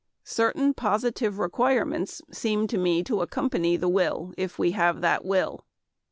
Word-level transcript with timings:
"...Certain 0.23 0.73
positive 0.73 1.37
requirements 1.37 2.23
seem 2.31 2.65
to 2.65 2.79
me 2.79 3.03
to 3.03 3.21
accompany 3.21 3.77
the 3.77 3.87
will 3.87 4.33
if 4.35 4.57
we 4.57 4.71
have 4.71 5.01
that 5.01 5.23
will. 5.23 5.63